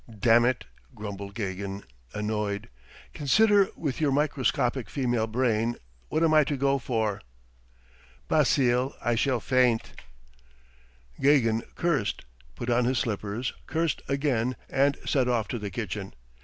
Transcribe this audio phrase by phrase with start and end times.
[0.17, 2.69] "Damn it," grumbled Gagin, annoyed.
[3.13, 5.75] "Consider with your microscopic female brain,
[6.09, 7.21] what am I to go for?"
[8.27, 9.91] "Basile, I shall faint!..."
[11.21, 12.25] Gagin cursed,
[12.55, 16.15] put on his slippers, cursed again, and set off to the kitchen.